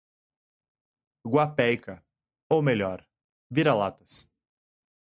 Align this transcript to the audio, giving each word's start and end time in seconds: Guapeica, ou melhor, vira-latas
Guapeica, 1.27 2.03
ou 2.49 2.63
melhor, 2.63 3.07
vira-latas 3.51 4.27